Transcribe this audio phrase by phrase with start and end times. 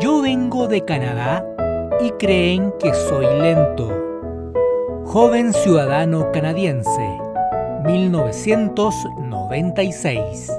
[0.00, 1.44] Yo vengo de Canadá
[2.00, 3.90] y creen que soy lento.
[5.04, 7.18] Joven ciudadano canadiense,
[7.84, 10.52] 1996.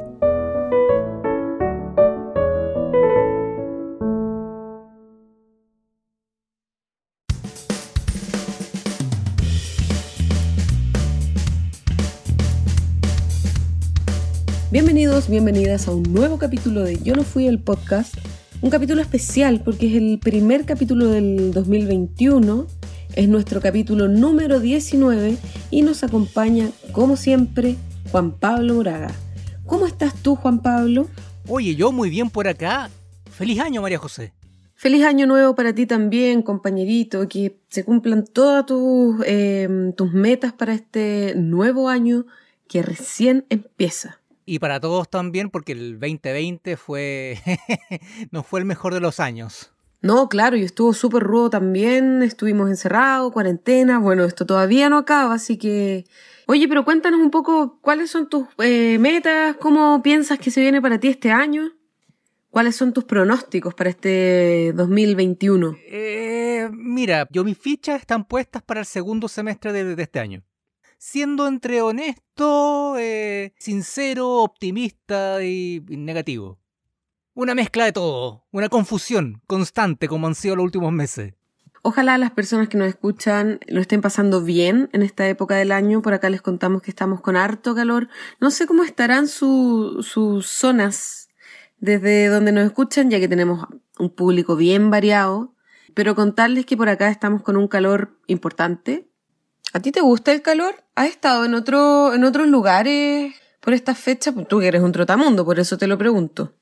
[14.70, 18.29] Bienvenidos, bienvenidas a un nuevo capítulo de Yo no fui el podcast.
[18.62, 22.68] Un capítulo especial porque es el primer capítulo del 2021.
[23.16, 25.38] Es nuestro capítulo número 19
[25.72, 27.78] y nos acompaña, como siempre,
[28.12, 29.12] Juan Pablo Moraga.
[29.66, 31.08] ¿Cómo estás tú, Juan Pablo?
[31.48, 32.90] Oye, yo muy bien por acá.
[33.32, 34.34] Feliz año, María José.
[34.76, 40.52] Feliz año nuevo para ti también, compañerito, que se cumplan todas tus, eh, tus metas
[40.52, 42.26] para este nuevo año
[42.68, 44.19] que recién empieza.
[44.50, 47.38] Y para todos también, porque el 2020 fue
[48.32, 49.72] no fue el mejor de los años.
[50.02, 55.36] No, claro, y estuvo súper rudo también, estuvimos encerrados, cuarentena, bueno, esto todavía no acaba,
[55.36, 56.06] así que...
[56.48, 60.82] Oye, pero cuéntanos un poco cuáles son tus eh, metas, cómo piensas que se viene
[60.82, 61.74] para ti este año,
[62.50, 65.78] cuáles son tus pronósticos para este 2021.
[65.86, 70.44] Eh, mira, yo mis fichas están puestas para el segundo semestre de, de este año
[71.00, 76.60] siendo entre honesto, eh, sincero, optimista y, negativo.
[77.34, 81.34] Una mezcla de todo, una confusión constante como han sido los últimos meses.
[81.82, 86.02] Ojalá las personas que nos escuchan lo estén pasando bien en esta época del año.
[86.02, 88.10] Por acá les contamos que estamos con harto calor.
[88.42, 91.30] No sé cómo estarán su- sus zonas
[91.78, 93.66] desde donde nos escuchan, ya que tenemos
[93.98, 95.56] un público bien variado.
[95.94, 99.09] Pero contarles que por acá estamos con un calor importante.
[99.72, 100.84] ¿A ti te gusta el calor?
[100.96, 104.34] ¿Has estado en, otro, en otros lugares por estas fechas?
[104.34, 106.54] Pues tú que eres un trotamundo, por eso te lo pregunto.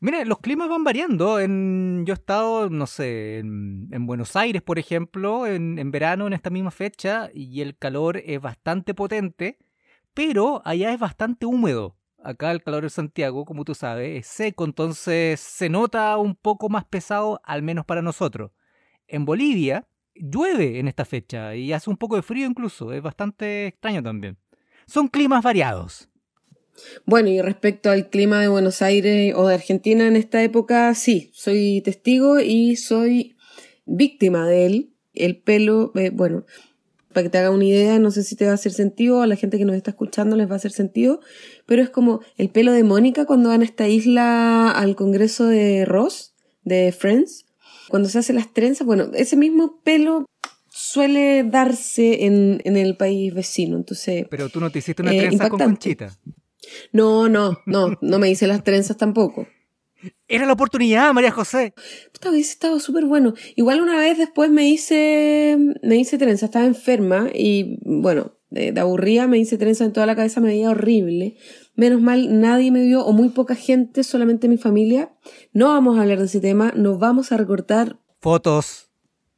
[0.00, 1.38] Mira, los climas van variando.
[1.40, 6.32] Yo he estado, no sé, en, en Buenos Aires, por ejemplo, en, en verano, en
[6.32, 9.58] esta misma fecha, y el calor es bastante potente,
[10.12, 11.96] pero allá es bastante húmedo.
[12.22, 16.68] Acá el calor de Santiago, como tú sabes, es seco, entonces se nota un poco
[16.68, 18.50] más pesado, al menos para nosotros.
[19.06, 19.86] En Bolivia
[20.18, 24.36] llueve en esta fecha y hace un poco de frío incluso, es bastante extraño también.
[24.86, 26.08] Son climas variados.
[27.04, 31.30] Bueno, y respecto al clima de Buenos Aires o de Argentina en esta época, sí,
[31.32, 33.36] soy testigo y soy
[33.86, 34.92] víctima de él.
[35.14, 36.44] El pelo, eh, bueno,
[37.12, 39.26] para que te haga una idea, no sé si te va a hacer sentido, a
[39.26, 41.20] la gente que nos está escuchando les va a hacer sentido,
[41.64, 45.86] pero es como el pelo de Mónica cuando van a esta isla al congreso de
[45.86, 47.45] Ross, de Friends,
[47.88, 50.26] cuando se hace las trenzas, bueno, ese mismo pelo
[50.68, 54.26] suele darse en, en el país vecino, entonces...
[54.30, 55.64] Pero tú no te hiciste una Eh, trenza con impactante.
[55.64, 56.18] conchita.
[56.92, 59.46] No, no, no, no me hice las trenzas tampoco.
[60.28, 61.72] Era la oportunidad, María José.
[62.12, 63.34] Puta, hubiese estado súper bueno.
[63.54, 68.80] Igual una vez después me hice, me hice trenza, estaba enferma y bueno, de, de
[68.80, 71.36] aburrida me hice trenza en toda la cabeza, me veía horrible.
[71.76, 75.10] Menos mal, nadie me vio, o muy poca gente, solamente mi familia.
[75.52, 77.98] No vamos a hablar de ese tema, nos vamos a recortar.
[78.20, 78.90] Fotos.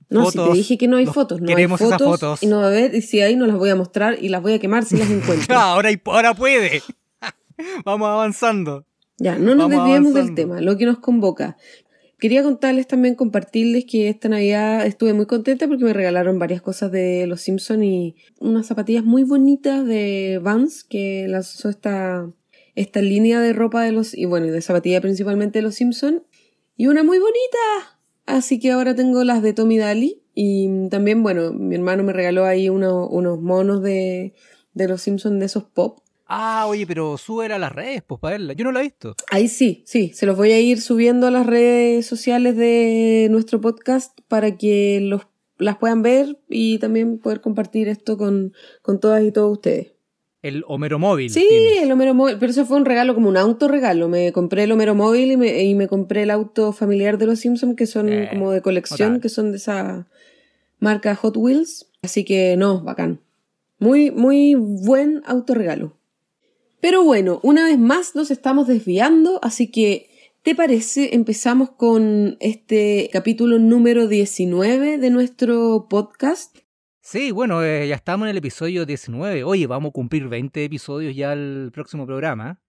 [0.08, 0.52] No, si Fotos.
[0.52, 2.42] te dije que no hay Nos fotos, no hay queremos esas fotos, fotos.
[2.42, 4.40] Y no va a haber, y si hay, no las voy a mostrar y las
[4.40, 5.46] voy a quemar si las encuentro.
[5.54, 6.82] Ah, ahora, ahora puede.
[7.84, 8.86] Vamos avanzando.
[9.18, 11.56] Ya, no nos Vamos desviemos del tema, lo que nos convoca.
[12.18, 16.90] Quería contarles también, compartirles que esta Navidad estuve muy contenta porque me regalaron varias cosas
[16.90, 22.28] de Los Simpson y unas zapatillas muy bonitas de Vans que lanzó esta,
[22.74, 26.24] esta línea de ropa de los, y bueno, de zapatilla principalmente de Los Simpson
[26.76, 28.00] y una muy bonita.
[28.26, 32.44] Así que ahora tengo las de Tommy Daly y también, bueno, mi hermano me regaló
[32.46, 34.34] ahí uno- unos monos de,
[34.74, 36.00] de Los Simpson de esos pop.
[36.28, 38.52] Ah, oye, pero súbela a las redes, pues, para verla.
[38.52, 39.14] Yo no la he visto.
[39.30, 43.60] Ahí sí, sí, se los voy a ir subiendo a las redes sociales de nuestro
[43.62, 45.22] podcast para que los,
[45.56, 48.52] las puedan ver y también poder compartir esto con,
[48.82, 49.92] con todas y todos ustedes.
[50.42, 51.30] El Homero Móvil.
[51.30, 51.82] Sí, tienes.
[51.82, 54.08] el Homero Móvil, pero eso fue un regalo como un autorregalo.
[54.08, 57.40] Me compré el Homero Móvil y me, y me compré el auto familiar de los
[57.40, 60.06] Simpsons que son Eh, como de colección, que son de esa
[60.78, 61.90] marca Hot Wheels.
[62.02, 63.20] Así que no, bacán.
[63.80, 65.97] Muy, muy buen autorregalo.
[66.80, 70.10] Pero bueno, una vez más nos estamos desviando, así que,
[70.42, 71.14] ¿te parece?
[71.14, 76.56] Empezamos con este capítulo número 19 de nuestro podcast.
[77.00, 79.42] Sí, bueno, eh, ya estamos en el episodio 19.
[79.42, 82.60] Oye, vamos a cumplir 20 episodios ya el próximo programa.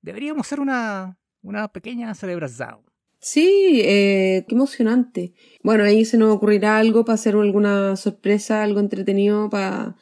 [0.00, 2.78] Deberíamos hacer una, una pequeña celebración.
[3.18, 5.34] Sí, eh, qué emocionante.
[5.62, 9.96] Bueno, ahí se nos ocurrirá algo para hacer alguna sorpresa, algo entretenido para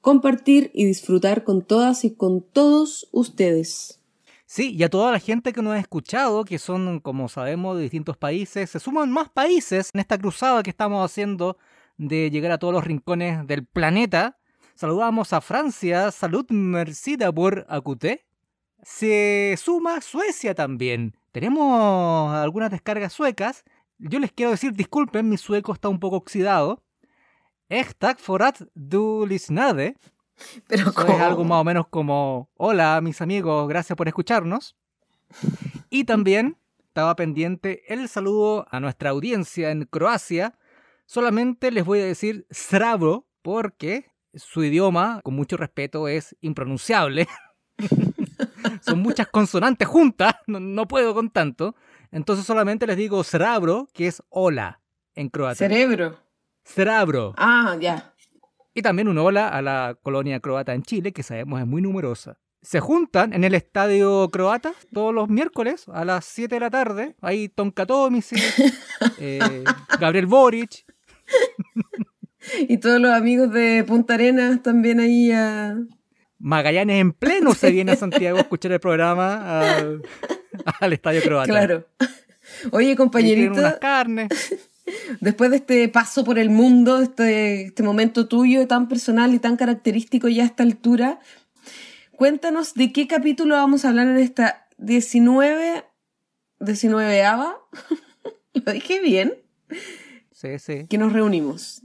[0.00, 4.00] compartir y disfrutar con todas y con todos ustedes.
[4.46, 7.82] Sí, y a toda la gente que nos ha escuchado, que son, como sabemos, de
[7.82, 11.58] distintos países, se suman más países en esta cruzada que estamos haciendo
[11.98, 14.38] de llegar a todos los rincones del planeta.
[14.74, 18.24] Saludamos a Francia, salud mercida por acuté.
[18.82, 21.14] Se suma Suecia también.
[21.32, 23.64] Tenemos algunas descargas suecas.
[23.98, 26.82] Yo les quiero decir, disculpen, mi sueco está un poco oxidado.
[27.68, 29.96] Echtak forat du lisnade.
[30.68, 34.76] Pero es algo más o menos como, hola mis amigos, gracias por escucharnos.
[35.90, 36.56] Y también
[36.86, 40.58] estaba pendiente el saludo a nuestra audiencia en Croacia.
[41.06, 47.28] Solamente les voy a decir Sravo porque su idioma, con mucho respeto, es impronunciable.
[48.82, 51.74] Son muchas consonantes juntas, no, no, puedo con tanto.
[52.10, 54.80] Entonces solamente les digo Srabro, que es hola
[55.14, 55.56] en croata.
[55.56, 56.27] Cerebro.
[56.68, 57.34] Srabro.
[57.36, 58.14] Ah, ya.
[58.74, 62.38] Y también un hola a la colonia croata en Chile, que sabemos es muy numerosa.
[62.62, 67.16] Se juntan en el estadio croata todos los miércoles a las 7 de la tarde.
[67.20, 68.26] Ahí Tonka Tomic,
[69.18, 69.64] eh,
[69.98, 70.84] Gabriel Boric.
[72.68, 75.76] y todos los amigos de Punta Arenas también ahí a...
[76.38, 80.02] Magallanes en pleno se viene a Santiago a escuchar el programa al,
[80.80, 81.48] al estadio croata.
[81.48, 81.84] Claro.
[82.70, 83.54] Oye, compañerito.
[83.54, 84.28] unas carnes.
[85.20, 89.56] Después de este paso por el mundo, este, este momento tuyo tan personal y tan
[89.56, 91.20] característico ya a esta altura,
[92.16, 95.84] cuéntanos de qué capítulo vamos a hablar en esta 19,
[96.60, 97.56] 19 ava.
[98.54, 99.34] ¿Lo dije bien?
[100.32, 100.86] Sí, sí.
[100.88, 101.82] Que nos reunimos.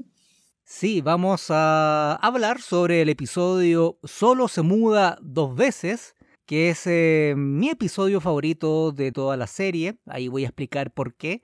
[0.64, 6.16] Sí, vamos a hablar sobre el episodio Solo se muda dos veces,
[6.48, 9.98] que es eh, mi episodio favorito de toda la serie.
[10.08, 11.42] Ahí voy a explicar por qué.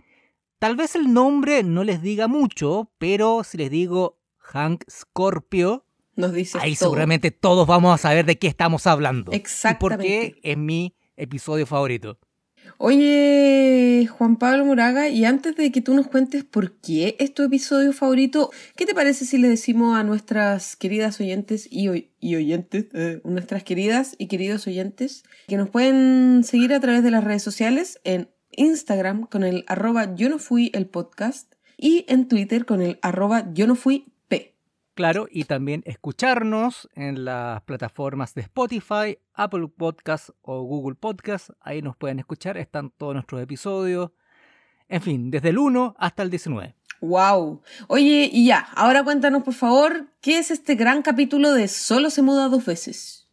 [0.59, 5.85] Tal vez el nombre no les diga mucho, pero si les digo Hank Scorpio,
[6.17, 6.89] nos ahí todo.
[6.89, 9.31] seguramente todos vamos a saber de qué estamos hablando.
[9.31, 10.05] Exactamente.
[10.05, 12.19] Y por qué es mi episodio favorito.
[12.77, 17.43] Oye, Juan Pablo Moraga, y antes de que tú nos cuentes por qué es tu
[17.43, 22.87] episodio favorito, ¿qué te parece si le decimos a nuestras queridas oyentes y, y oyentes,
[22.93, 27.43] eh, nuestras queridas y queridos oyentes, que nos pueden seguir a través de las redes
[27.43, 32.81] sociales en Instagram con el arroba yo no fui el podcast y en Twitter con
[32.81, 34.55] el arroba yo no fui p.
[34.95, 41.51] Claro, y también escucharnos en las plataformas de Spotify, Apple Podcast o Google Podcast.
[41.61, 44.11] Ahí nos pueden escuchar, están todos nuestros episodios.
[44.89, 46.75] En fin, desde el 1 hasta el 19.
[47.01, 47.61] ¡Wow!
[47.87, 52.21] Oye, y ya, ahora cuéntanos por favor, ¿qué es este gran capítulo de Solo se
[52.21, 53.29] muda dos veces?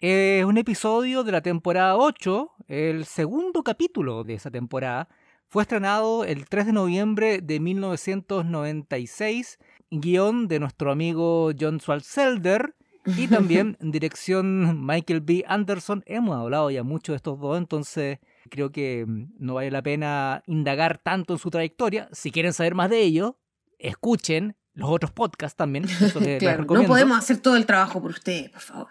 [0.00, 5.08] Es un episodio de la temporada 8, el segundo capítulo de esa temporada.
[5.48, 9.58] Fue estrenado el 3 de noviembre de 1996,
[9.90, 12.76] guion de nuestro amigo John Swartzelder
[13.06, 15.44] y también dirección Michael B.
[15.48, 16.04] Anderson.
[16.06, 18.18] Hemos hablado ya mucho de estos dos, entonces
[18.50, 19.06] creo que
[19.38, 22.10] no vale la pena indagar tanto en su trayectoria.
[22.12, 23.38] Si quieren saber más de ello,
[23.78, 25.84] escuchen los otros podcasts también.
[25.84, 28.88] Eso les, claro, les no podemos hacer todo el trabajo por ustedes, por favor.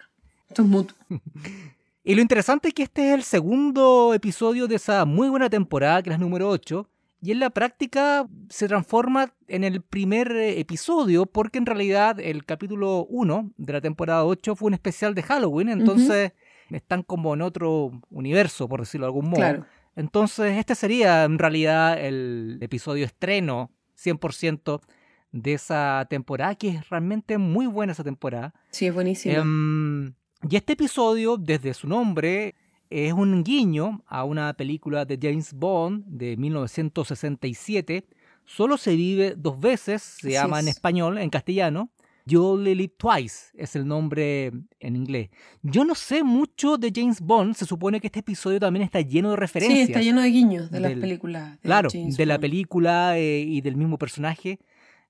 [0.50, 0.98] Esto es mutuo.
[2.08, 6.02] Y lo interesante es que este es el segundo episodio de esa muy buena temporada,
[6.02, 6.90] que es la número 8,
[7.22, 13.06] y en la práctica se transforma en el primer episodio, porque en realidad el capítulo
[13.10, 16.78] 1 de la temporada 8 fue un especial de Halloween, entonces uh -huh.
[16.78, 19.42] están como en otro universo, por decirlo de algún modo.
[19.42, 19.66] Claro.
[19.98, 24.80] Entonces este sería en realidad el episodio estreno 100%
[25.34, 28.54] de esa temporada, que es realmente muy buena esa temporada.
[28.70, 29.42] Sí, es buenísima.
[29.42, 30.14] Um,
[30.50, 32.56] y este episodio, desde su nombre,
[32.90, 38.06] es un guiño a una película de James Bond de 1967.
[38.46, 40.66] Solo se vive dos veces, se Así llama es.
[40.66, 41.90] en español, en castellano.
[42.26, 44.52] You Only Live Twice es el nombre
[44.82, 45.30] en inglés.
[45.62, 47.56] Yo no sé mucho de James Bond.
[47.56, 49.86] Se supone que este episodio también está lleno de referencias.
[49.86, 51.54] Sí, está lleno de guiños de las películas.
[51.54, 54.60] de Claro, James de la película eh, y del mismo personaje.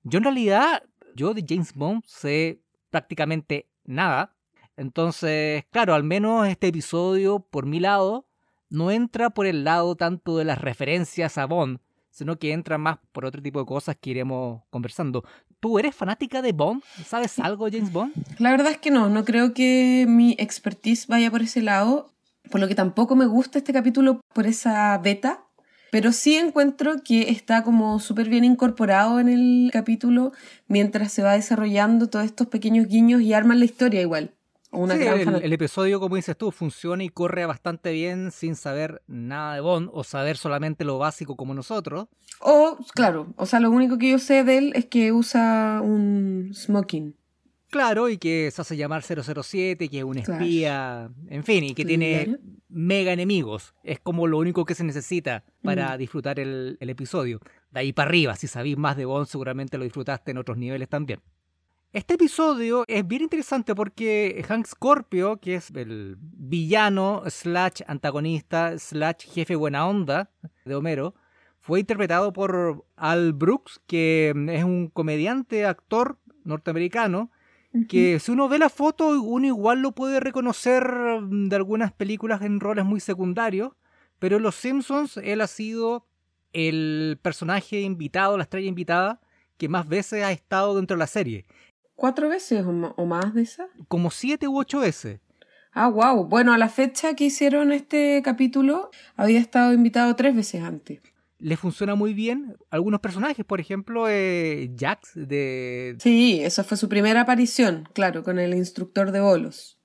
[0.04, 0.84] Yo en realidad,
[1.16, 4.36] yo de James Bond sé prácticamente nada.
[4.78, 8.28] Entonces, claro, al menos este episodio, por mi lado,
[8.70, 11.80] no entra por el lado tanto de las referencias a Bond,
[12.10, 15.24] sino que entra más por otro tipo de cosas que iremos conversando.
[15.58, 16.84] ¿Tú eres fanática de Bond?
[17.04, 18.12] ¿Sabes algo James Bond?
[18.38, 22.12] La verdad es que no, no creo que mi expertise vaya por ese lado,
[22.48, 25.44] por lo que tampoco me gusta este capítulo por esa beta,
[25.90, 30.30] pero sí encuentro que está como súper bien incorporado en el capítulo
[30.68, 34.37] mientras se va desarrollando todos estos pequeños guiños y arman la historia igual.
[34.70, 38.30] Una Sí, gran el, fan- el episodio, como dices tú, funciona y corre bastante bien
[38.30, 42.08] sin saber nada de Bond o saber solamente lo básico como nosotros.
[42.40, 46.50] O, claro, o sea, lo único que yo sé de él es que usa un
[46.54, 47.14] smoking.
[47.70, 51.84] Claro, y que se hace llamar 007, que es un espía, en fin, y que
[51.84, 53.74] tiene mega enemigos.
[53.82, 55.98] Es como lo único que se necesita para mm.
[55.98, 57.40] disfrutar el, episodio.
[57.70, 60.88] De ahí para arriba, si sabéis más de Bond, seguramente lo disfrutaste en otros niveles
[60.88, 61.20] también.
[61.94, 69.26] Este episodio es bien interesante porque Hank Scorpio, que es el villano slash antagonista slash
[69.32, 70.30] jefe buena onda
[70.66, 71.14] de Homero,
[71.60, 77.30] fue interpretado por Al Brooks, que es un comediante, actor norteamericano,
[77.88, 80.84] que si uno ve la foto, uno igual lo puede reconocer
[81.22, 83.72] mm, de algunas películas en roles muy secundarios,
[84.18, 86.06] pero en Los Simpsons él ha sido
[86.52, 89.20] el personaje invitado, la estrella invitada,
[89.58, 91.44] que más veces ha estado dentro de la serie.
[91.98, 93.66] ¿Cuatro veces o más de esas?
[93.88, 95.18] Como siete u ocho veces.
[95.72, 96.26] Ah, wow.
[96.26, 101.00] Bueno, a la fecha que hicieron este capítulo, había estado invitado tres veces antes
[101.40, 102.56] le funciona muy bien.
[102.70, 105.94] Algunos personajes, por ejemplo, eh, Jax de...
[106.00, 109.78] Sí, esa fue su primera aparición, claro, con el instructor de bolos.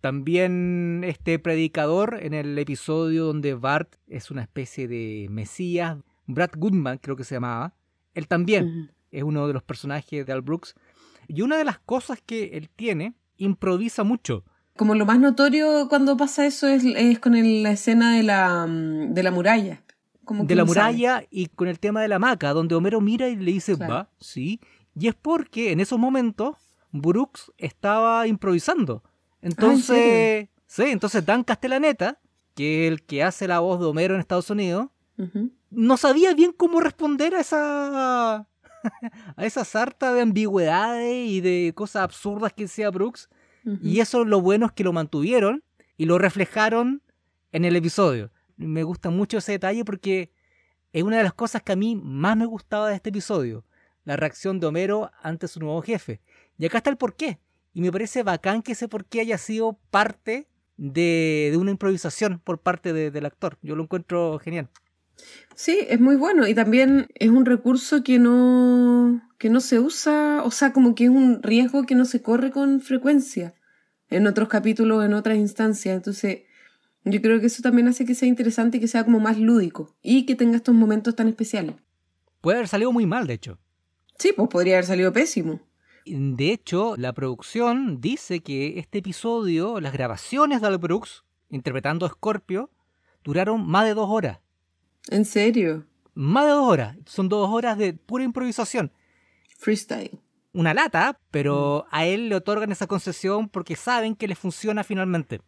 [0.00, 6.98] También este predicador en el episodio donde Bart es una especie de mesías, Brad Goodman
[6.98, 7.76] creo que se llamaba,
[8.14, 10.74] él también es uno de los personajes de Al Brooks.
[11.28, 14.44] Y una de las cosas que él tiene, improvisa mucho.
[14.76, 19.14] Como lo más notorio cuando pasa eso es, es con la escena de la, mm,
[19.14, 19.82] de la muralla
[20.26, 23.52] de la muralla y con el tema de la hamaca, donde Homero mira y le
[23.52, 24.60] dice, va, sí.
[24.98, 26.56] Y es porque en esos momentos
[26.90, 29.02] Brooks estaba improvisando.
[29.04, 29.10] Ah,
[29.42, 32.18] entonces, sí, entonces Dan Castellaneta,
[32.54, 34.88] que es el que hace la voz de Homero en Estados Unidos,
[35.70, 38.46] no sabía bien cómo responder a esa
[39.36, 43.28] a esa sarta de ambigüedades y de cosas absurdas que decía Brooks.
[43.82, 45.64] Y eso lo bueno es que lo mantuvieron
[45.96, 47.02] y lo reflejaron
[47.50, 50.32] en el episodio me gusta mucho ese detalle porque
[50.92, 53.64] es una de las cosas que a mí más me gustaba de este episodio,
[54.04, 56.20] la reacción de Homero ante su nuevo jefe.
[56.58, 57.38] Y acá está el porqué.
[57.74, 62.92] Y me parece bacán que ese porqué haya sido parte de, una improvisación por parte
[62.92, 63.58] del actor.
[63.60, 64.70] Yo lo encuentro genial.
[65.54, 70.42] Sí, es muy bueno y también es un recurso que no, que no se usa,
[70.44, 73.54] o sea, como que es un riesgo que no se corre con frecuencia
[74.10, 75.96] en otros capítulos, en otras instancias.
[75.96, 76.42] Entonces,
[77.04, 79.96] yo creo que eso también hace que sea interesante y que sea como más lúdico
[80.02, 81.76] y que tenga estos momentos tan especiales.
[82.40, 83.58] Puede haber salido muy mal, de hecho.
[84.18, 85.60] Sí, pues podría haber salido pésimo.
[86.04, 92.10] De hecho, la producción dice que este episodio, las grabaciones de Al Brooks, interpretando a
[92.10, 92.70] Scorpio,
[93.24, 94.38] duraron más de dos horas.
[95.08, 95.86] ¿En serio?
[96.14, 96.96] Más de dos horas.
[97.06, 98.92] Son dos horas de pura improvisación.
[99.58, 100.18] Freestyle.
[100.52, 105.40] Una lata, pero a él le otorgan esa concesión porque saben que le funciona finalmente.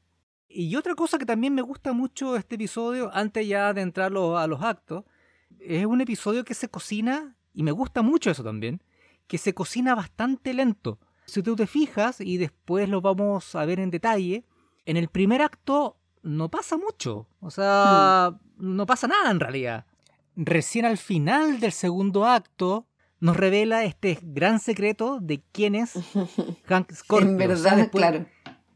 [0.48, 4.46] Y otra cosa que también me gusta mucho este episodio, antes ya de entrar a
[4.46, 5.04] los actos,
[5.60, 8.82] es un episodio que se cocina, y me gusta mucho eso también,
[9.26, 10.98] que se cocina bastante lento.
[11.26, 14.44] Si tú te fijas, y después lo vamos a ver en detalle,
[14.86, 17.26] en el primer acto no pasa mucho.
[17.40, 18.76] O sea, hmm.
[18.76, 19.86] no pasa nada en realidad.
[20.36, 22.86] Recién al final del segundo acto
[23.20, 25.94] nos revela este gran secreto de quién es
[26.66, 27.30] Hank Scorpio.
[27.30, 28.26] en verdad, claro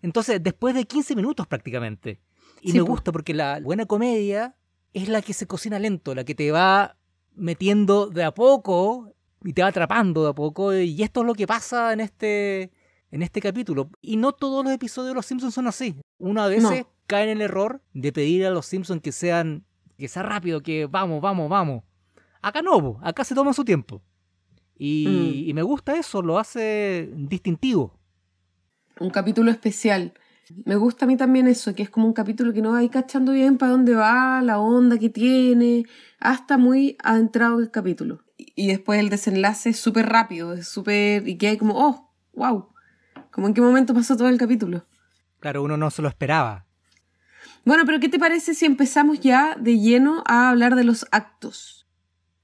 [0.02, 2.20] entonces, después de 15 minutos prácticamente.
[2.60, 4.56] Y me gusta porque la buena comedia
[4.92, 6.96] es la que se cocina lento, la que te va
[7.34, 10.74] metiendo de a poco y te va atrapando de a poco.
[10.74, 12.72] Y esto es lo que pasa en este,
[13.10, 13.90] en este capítulo.
[14.00, 15.96] Y no todos los episodios de Los Simpsons son así.
[16.18, 19.64] Uno a veces cae en el error de pedir a Los Simpsons que sean
[19.98, 21.84] que sea rápido, que vamos, vamos, vamos.
[22.40, 24.02] Acá no, acá se toma su tiempo.
[24.76, 25.48] Y, mm.
[25.48, 28.02] y me gusta eso, lo hace distintivo
[29.02, 30.14] un capítulo especial.
[30.64, 32.88] Me gusta a mí también eso, que es como un capítulo que no va ahí
[32.88, 35.84] cachando bien para dónde va, la onda que tiene,
[36.18, 38.22] hasta muy adentrado el capítulo.
[38.36, 41.26] Y después el desenlace es súper rápido, es súper...
[41.26, 42.68] y que hay como, oh, wow,
[43.30, 44.84] como en qué momento pasó todo el capítulo.
[45.40, 46.66] Claro, uno no se lo esperaba.
[47.64, 51.86] Bueno, pero ¿qué te parece si empezamos ya de lleno a hablar de los actos?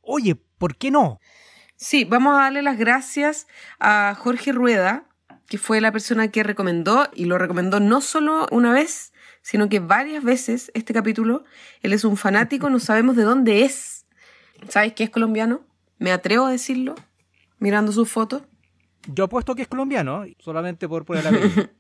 [0.01, 1.19] Oye, ¿por qué no?
[1.77, 3.49] Sí, vamos a darle las gracias
[3.81, 5.05] a Jorge Rueda,
[5.47, 9.81] que fue la persona que recomendó, y lo recomendó no solo una vez, sino que
[9.81, 11.45] varias veces este capítulo.
[11.83, 14.07] Él es un fanático, no sabemos de dónde es.
[14.69, 15.63] ¿Sabes que es colombiano?
[15.99, 16.95] Me atrevo a decirlo,
[17.59, 18.43] mirando sus fotos.
[19.07, 21.33] Yo apuesto que es colombiano, solamente por poner la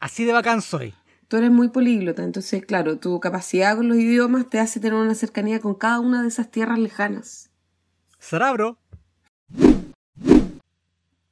[0.00, 0.94] Así de bacán soy.
[1.32, 5.14] Tú eres muy políglota, entonces, claro, tu capacidad con los idiomas te hace tener una
[5.14, 7.50] cercanía con cada una de esas tierras lejanas.
[8.18, 8.76] Cerebro.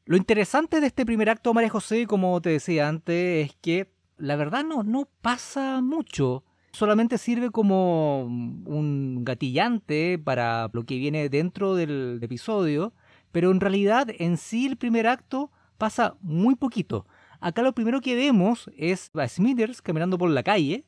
[0.07, 4.37] Lo interesante de este primer acto, María José, como te decía antes, es que la
[4.37, 6.45] verdad no, no pasa mucho.
[6.73, 12.95] Solamente sirve como un gatillante para lo que viene dentro del episodio,
[13.33, 17.04] pero en realidad en sí el primer acto pasa muy poquito.
[17.40, 20.85] Acá lo primero que vemos es a Smithers caminando por la calle,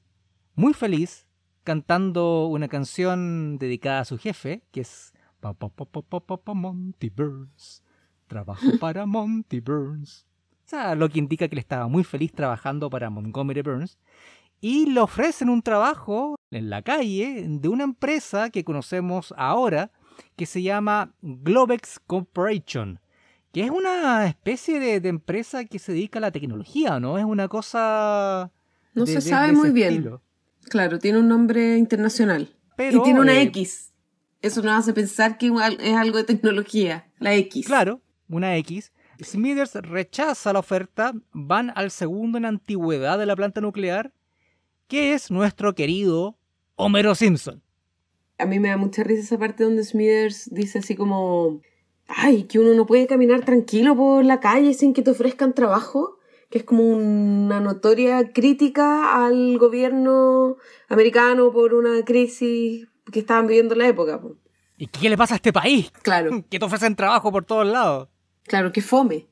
[0.54, 1.26] muy feliz,
[1.64, 5.14] cantando una canción dedicada a su jefe, que es
[6.54, 7.82] Monty Burns.
[8.26, 10.26] Trabajo para Monty Burns.
[10.66, 13.98] O sea, lo que indica que él estaba muy feliz trabajando para Montgomery Burns.
[14.60, 19.90] Y le ofrecen un trabajo en la calle de una empresa que conocemos ahora,
[20.36, 23.00] que se llama Globex Corporation,
[23.52, 27.18] que es una especie de, empresa que se dedica a la tecnología, ¿no?
[27.18, 28.50] Es una cosa...
[28.94, 30.18] No se sabe muy bien.
[30.68, 32.54] Claro, tiene un nombre internacional.
[32.76, 33.92] Pero, y tiene una eh, X.
[34.40, 37.66] Eso nos hace pensar que es algo de tecnología, la X.
[37.66, 38.92] Claro, una X.
[39.22, 44.12] Smithers rechaza la oferta, van al segundo en antigüedad de la planta nuclear,
[44.88, 46.36] que es nuestro querido
[46.76, 47.62] Homero Simpson.
[48.38, 51.60] A mí me da mucha risa esa parte donde Smithers dice así como,
[52.16, 56.18] ay, que uno no puede caminar tranquilo por la calle sin que te ofrezcan trabajo,
[56.50, 60.56] que es como una notoria crítica al gobierno
[60.88, 64.20] americano por una crisis que estaban viviendo en la época.
[64.76, 65.90] ¿Y qué le pasa a este país?
[66.02, 66.44] Claro.
[66.50, 68.08] Que te ofrecen trabajo por todos lados.
[68.44, 69.28] Claro, que fome.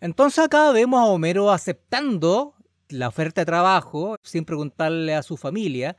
[0.00, 2.54] Entonces acá vemos a Homero aceptando
[2.88, 5.96] la oferta de trabajo sin preguntarle a su familia.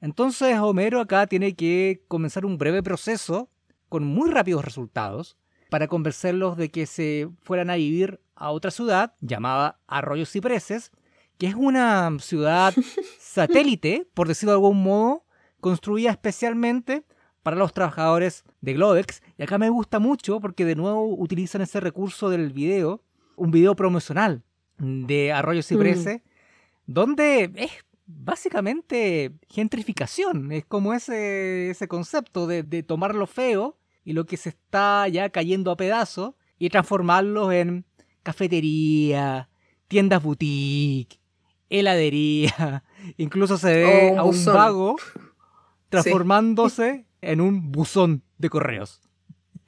[0.00, 3.50] Entonces Homero acá tiene que comenzar un breve proceso
[3.88, 5.36] con muy rápidos resultados
[5.70, 10.92] para convencerlos de que se fueran a vivir a otra ciudad llamada Arroyo Cipreses,
[11.38, 12.74] que es una ciudad
[13.18, 15.24] satélite, por decirlo de algún modo,
[15.60, 17.04] construida especialmente
[17.42, 19.22] para los trabajadores de Globex.
[19.36, 23.02] Y acá me gusta mucho porque de nuevo utilizan ese recurso del video,
[23.36, 24.42] un video promocional
[24.78, 26.92] de Arroyo Ciprese, mm.
[26.92, 27.72] donde es
[28.08, 30.50] básicamente gentrificación.
[30.50, 35.06] Es como ese, ese concepto de, de tomar lo feo y lo que se está
[35.08, 37.84] ya cayendo a pedazos y transformarlo en
[38.22, 39.50] cafetería,
[39.86, 41.20] tiendas boutique,
[41.68, 42.82] heladería.
[43.18, 44.96] Incluso se ve a un vago
[45.90, 49.00] transformándose en un buzón de correos.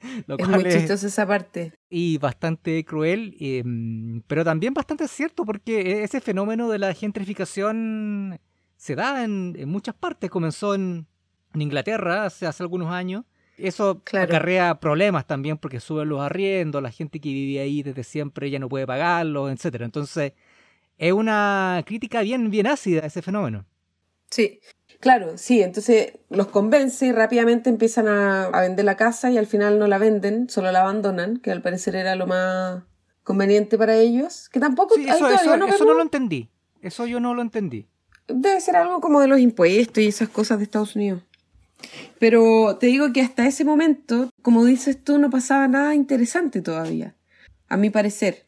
[0.37, 1.73] es muy chistoso esa parte.
[1.89, 8.39] Y bastante cruel, em, pero también bastante cierto porque ese fenómeno de la gentrificación
[8.77, 10.29] se da en, muchas partes.
[10.29, 11.07] Comenzó en,
[11.53, 13.25] Inglaterra hace, hace, algunos años.
[13.57, 18.49] Eso acarrea problemas también porque suben los arriendos, la gente que vive ahí desde siempre
[18.49, 19.81] ya no puede pagarlos, etc.
[19.81, 20.33] Entonces,
[20.97, 23.65] es una crítica bien, bien ácida a ese fenómeno.
[24.31, 24.61] Sí,
[25.01, 29.79] Claro, sí, entonces los convence y rápidamente empiezan a, vender la casa y al final
[29.79, 32.83] no la venden, solo la abandonan, que al parecer era lo más
[33.23, 34.47] conveniente para ellos.
[34.49, 34.95] Que tampoco...
[34.95, 36.49] eso, eso, no, eso no lo entendí.
[36.83, 37.87] Eso yo no lo entendí.
[38.27, 41.23] Debe ser algo como de los impuestos y esas cosas de Estados Unidos.
[42.19, 47.15] Pero te digo que hasta ese momento, como dices tú, no pasaba nada interesante todavía,
[47.67, 48.45] a mi parecer.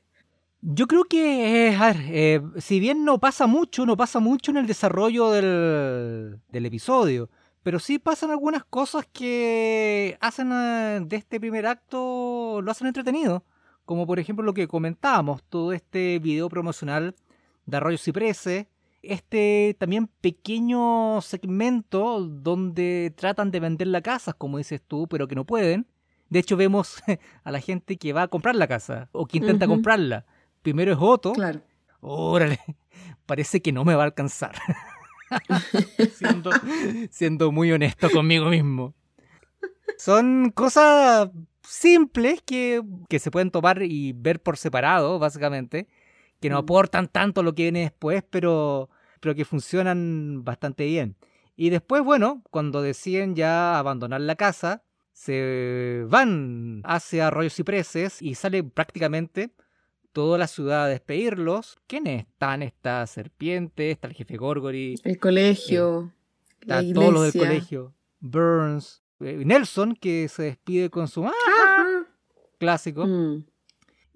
[0.65, 4.65] Yo creo que, eh, eh, si bien no pasa mucho, no pasa mucho en el
[4.65, 7.29] desarrollo del, episodio,
[7.63, 13.43] pero sí pasan algunas cosas que hacen eh, de este primer acto, lo hacen entretenido,
[13.83, 17.13] como por ejemplo lo que comentábamos, todo este video promocional
[17.65, 18.69] de Arroyo Ciprese,
[19.01, 25.35] este también pequeño segmento donde tratan de vender la casa, como dices tú, pero que
[25.35, 25.87] no pueden.
[26.29, 27.03] De hecho, vemos
[27.43, 30.25] a la gente que va a comprar la casa o que intenta comprarla
[30.63, 31.33] Primero es Otto.
[31.33, 31.61] Claro.
[31.99, 32.59] Órale,
[33.27, 34.55] parece que no me va a alcanzar.
[37.11, 38.93] siendo, muy honesto conmigo mismo.
[39.97, 41.29] Son cosas
[41.61, 45.87] simples que, que, se pueden tomar y ver por separado, básicamente,
[46.39, 46.63] que no mm.
[46.63, 51.15] aportan tanto lo que viene después, pero, pero que funcionan bastante bien.
[51.55, 58.35] Y después, bueno, cuando deciden ya abandonar la casa, se van hacia Arroyos Cipreses y
[58.35, 59.51] sale prácticamente
[60.13, 61.77] toda la ciudad a despedirlos.
[61.87, 62.63] ¿Quiénes están?
[62.63, 64.95] Esta serpiente, está el jefe Gorgory.
[65.03, 66.13] El colegio.
[66.61, 67.93] Eh, todos los del colegio.
[68.19, 69.03] Burns.
[69.19, 72.05] Eh, Nelson, que se despide con su ¡Ah!
[72.57, 73.05] clásico.
[73.05, 73.45] Mm.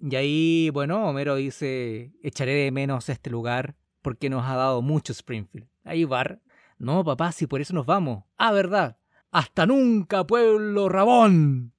[0.10, 5.12] Y ahí, bueno, Homero dice, echaré de menos este lugar porque nos ha dado mucho
[5.12, 5.68] Springfield.
[5.84, 6.40] Ahí Bar,
[6.78, 8.24] no papá, si por eso nos vamos.
[8.38, 8.98] Ah, verdad.
[9.32, 11.74] Hasta nunca, pueblo Rabón.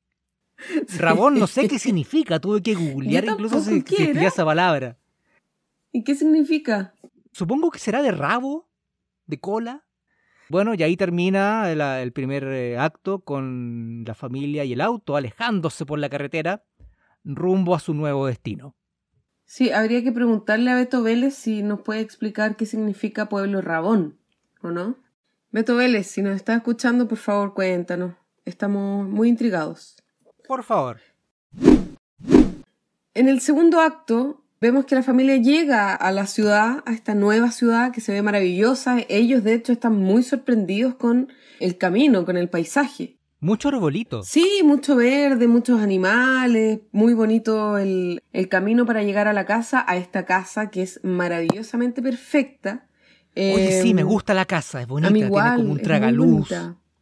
[0.98, 4.96] Rabón no sé qué significa, tuve que googlear incluso si existía esa palabra.
[5.92, 6.94] ¿Y qué significa?
[7.32, 8.68] Supongo que será de rabo,
[9.26, 9.84] de cola.
[10.50, 15.84] Bueno, y ahí termina el, primer eh, acto con la familia y el auto alejándose
[15.84, 16.64] por la carretera
[17.22, 18.74] rumbo a su nuevo destino.
[19.44, 24.18] Sí, habría que preguntarle a Beto Vélez si nos puede explicar qué significa pueblo Rabón,
[24.62, 24.96] ¿o no?
[25.50, 28.14] Beto Vélez, si nos está escuchando, por favor, cuéntanos.
[28.44, 29.97] Estamos muy intrigados
[30.48, 30.98] por favor.
[33.14, 37.52] En el segundo acto, vemos que la familia llega a la ciudad, a esta nueva
[37.52, 38.98] ciudad que se ve maravillosa.
[39.08, 41.28] Ellos, de hecho, están muy sorprendidos con
[41.60, 43.16] el camino, con el paisaje.
[43.40, 44.22] Mucho arbolito.
[44.24, 49.84] Sí, mucho verde, muchos animales, muy bonito el, el, camino para llegar a la casa,
[49.86, 52.88] a esta casa que es maravillosamente perfecta.
[53.36, 56.48] Oye, sí, me em, gusta la casa, es bonita, igual, tiene como un tragaluz.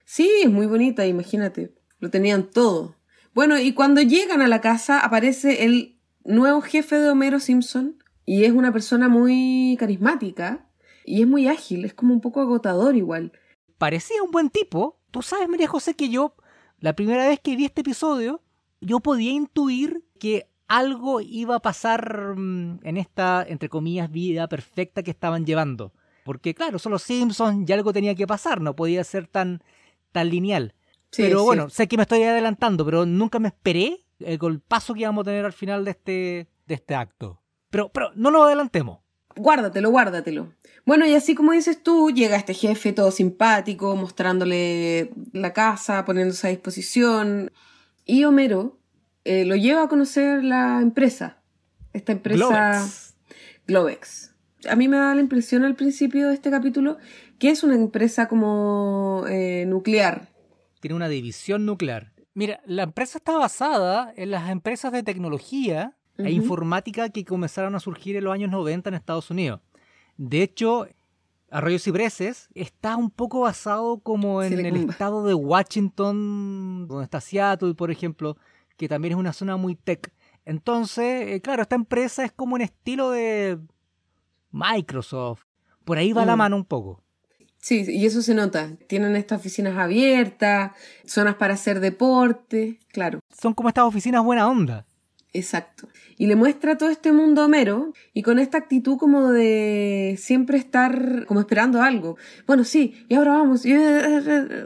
[0.04, 2.95] Sí, es muy bonita, imagínate, lo tenían todo.
[3.36, 8.44] Bueno, y cuando llegan a la casa aparece el nuevo jefe de Homero Simpson y
[8.44, 10.70] es una persona muy carismática
[11.04, 13.32] y es muy ágil, es como un poco agotador igual.
[13.76, 16.34] Parecía un buen tipo, Tú sabes, María José, que yo,
[16.80, 18.40] la primera vez que vi este episodio,
[18.80, 25.02] yo podía intuir que algo iba a pasar mm, en esta, entre comillas, vida perfecta
[25.02, 25.92] que estaban llevando.
[26.24, 29.62] Porque claro, son los Simpsons y algo tenía que pasar, no podía ser tan,
[30.12, 30.74] tan lineal.
[31.14, 35.22] Pero bueno, sé que me estoy adelantando, pero nunca me esperé el paso que íbamos
[35.22, 37.42] a tener al final de este, de este acto.
[37.70, 39.00] Pero, pero no lo adelantemos.
[39.36, 40.52] Guárdatelo, guárdatelo.
[40.86, 46.46] Bueno, y así como dices tú, llega este jefe todo simpático, mostrándole la casa, poniéndose
[46.46, 47.52] a disposición.
[48.06, 48.78] Y Homero
[49.24, 51.42] eh, lo lleva a conocer la empresa.
[51.92, 52.86] Esta empresa
[53.66, 54.32] Globex.
[54.68, 56.98] A mí me da la impresión al principio de este capítulo
[57.38, 60.28] que es una empresa como eh, nuclear.
[60.86, 62.12] Tiene una división nuclear.
[62.32, 67.80] Mira, la empresa está basada en las empresas de tecnología e informática que comenzaron a
[67.80, 69.62] surgir en los años 90 en Estados Unidos.
[70.16, 70.86] De hecho,
[71.50, 77.74] Arroyos Cipreses está un poco basado como en el estado de Washington, donde está Seattle,
[77.74, 78.36] por ejemplo,
[78.76, 80.14] que también es una zona muy tech.
[80.44, 83.58] Entonces, eh, claro, esta empresa es como un estilo de
[84.52, 85.42] Microsoft.
[85.84, 86.38] Por ahí va la mm.
[86.38, 87.02] mano un poco.
[87.58, 88.76] Sí, y eso se nota.
[88.86, 90.72] Tienen estas oficinas abiertas,
[91.04, 93.20] zonas para hacer deporte, claro.
[93.36, 94.86] Son como estas oficinas buena onda.
[95.32, 95.88] Exacto.
[96.16, 100.56] Y le muestra todo este mundo a Homero y con esta actitud como de siempre
[100.56, 102.16] estar como esperando algo.
[102.46, 103.64] Bueno, sí, y ahora vamos,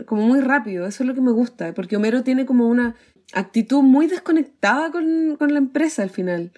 [0.07, 2.95] como muy rápido, eso es lo que me gusta, porque Homero tiene como una
[3.33, 6.53] actitud muy desconectada con, con la empresa al final,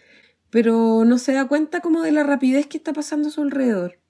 [0.51, 4.02] pero no se da cuenta como de la rapidez que está pasando a su alrededor.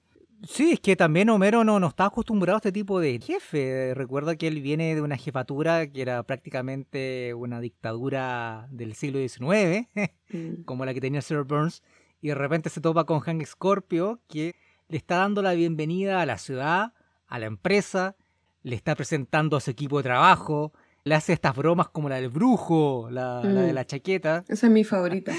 [0.47, 3.93] Sí, es que también Homero no, no está acostumbrado a este tipo de jefe.
[3.95, 9.87] Recuerda que él viene de una jefatura que era prácticamente una dictadura del siglo XIX,
[10.33, 10.63] mm.
[10.65, 11.81] como la que tenía Sir Burns,
[12.21, 14.55] y de repente se topa con Hank Scorpio, que
[14.89, 16.93] le está dando la bienvenida a la ciudad,
[17.27, 18.17] a la empresa,
[18.63, 20.73] le está presentando a su equipo de trabajo,
[21.05, 23.75] le hace estas bromas como la del brujo, la, de mm.
[23.75, 24.43] la chaqueta.
[24.47, 25.33] Esa es mi favorita.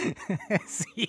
[0.66, 1.08] sí,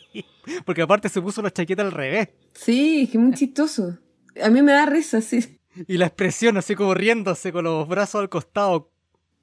[0.66, 2.30] porque aparte se puso la chaqueta al revés.
[2.54, 3.98] Sí, que muy chistoso.
[4.42, 5.60] A mí me da risa, sí.
[5.88, 8.92] Y la expresión así como riéndose con los brazos al costado.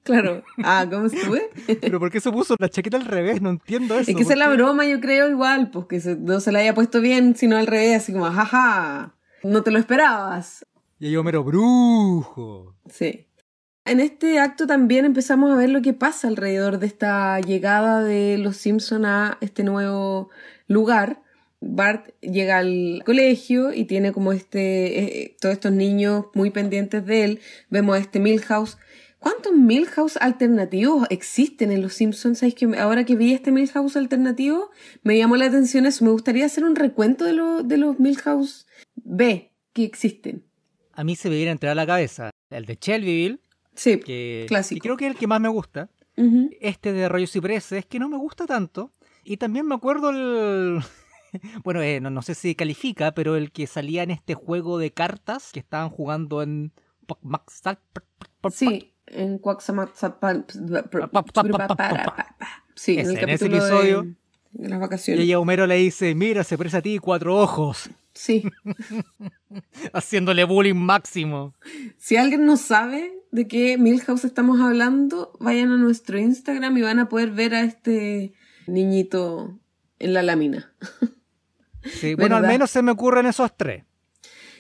[0.03, 0.42] Claro.
[0.64, 1.51] Ah, ¿cómo estuve?
[1.81, 3.40] Pero ¿por qué se puso la chaqueta al revés?
[3.40, 4.11] No entiendo eso.
[4.11, 6.75] Es que esa es la broma, yo creo, igual, pues que no se la haya
[6.75, 10.66] puesto bien, sino al revés, así como, jaja, no te lo esperabas.
[10.98, 12.75] Y yo mero brujo.
[12.88, 13.27] Sí.
[13.85, 18.38] En este acto también empezamos a ver lo que pasa alrededor de esta llegada de
[18.38, 20.31] los Simpson a este nuevo
[20.68, 21.21] lugar.
[21.61, 27.25] Bart llega al colegio y tiene como este, eh, todos estos niños muy pendientes de
[27.25, 27.40] él.
[27.71, 28.79] Vemos este Milhouse.
[29.18, 32.38] ¿Cuántos Milhouse alternativos existen en Los Simpsons?
[32.38, 34.71] ¿Sabéis que ahora que vi este Milhouse alternativo
[35.03, 36.05] me llamó la atención eso?
[36.05, 40.45] Me gustaría hacer un recuento de, de los Milhouse B que existen.
[40.92, 43.40] A mí se me viene a entrar a la cabeza el de Shelbyville,
[43.74, 44.76] Sí, que, clásico.
[44.76, 45.88] Y creo que es el que más me gusta.
[46.61, 48.92] Este de Rayos Cipreses, que no me gusta tanto.
[49.24, 50.80] Y también me acuerdo el...
[51.64, 55.50] bueno, eh, no, sé si califica, pero el que salía en este juego de cartas
[55.52, 56.72] que estaban jugando en...
[58.50, 59.38] Sí, en
[62.74, 64.06] Sí, en, el ese episodio.
[64.52, 65.24] De, las vacaciones.
[65.24, 67.90] Y Homero le dice, mira, se presa a ti cuatro ojos.
[68.14, 68.44] Sí.
[69.92, 71.55] Haciéndole bullying máximo.
[71.98, 76.98] Si alguien no sabe de qué Milhouse estamos hablando, vayan a nuestro Instagram y van
[76.98, 78.35] a poder ver a este
[78.66, 79.59] niñito
[79.98, 80.72] en la lámina.
[81.85, 83.85] Sí, bueno, al menos se me ocurren esos tres.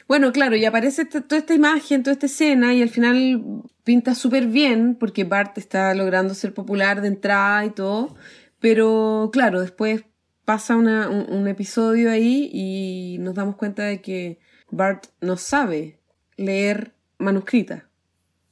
[0.08, 4.46] Bueno, claro, y aparece toda esta imagen, toda esta escena, y al final pinta súper
[4.46, 8.16] bien, porque Bart está logrando ser popular de entrada y todo,
[8.58, 10.04] pero claro, después
[10.44, 16.00] pasa un, episodio ahí y nos damos cuenta de que Bart no sabe
[16.36, 17.88] leer manuscrita.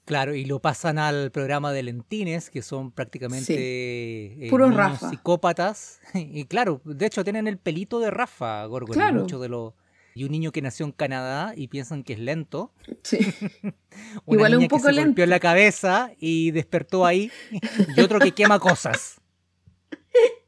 [0.04, 5.10] Claro, y lo pasan al programa de Lentines, que son prácticamente eh, Puros Rafa.
[5.10, 6.00] psicópatas.
[6.14, 9.24] Y claro, de hecho tienen el pelito de Rafa, Gorgon, claro.
[9.24, 9.74] de los
[10.14, 12.72] y un niño que nació en Canadá y piensan que es lento.
[13.02, 13.18] Sí.
[14.26, 17.30] Igual un poco que se golpeó en la cabeza y despertó ahí.
[17.96, 19.20] Y otro que quema cosas.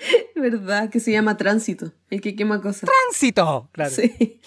[0.34, 0.90] ¿Verdad?
[0.90, 2.88] Que se llama tránsito, el que quema cosas.
[2.88, 3.68] ¡Tránsito!
[3.72, 3.90] Claro.
[3.90, 4.40] Sí.